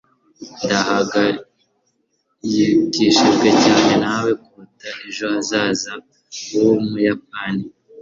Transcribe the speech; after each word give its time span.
Ndahangayikishijwe 0.63 3.47
cyane 3.63 3.91
nawe 4.03 4.31
kuruta 4.41 4.87
ejo 5.07 5.23
hazaza 5.33 5.93
h'Ubuyapani. 6.35 7.65